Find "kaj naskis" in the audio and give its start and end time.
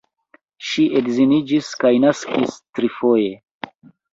1.83-2.59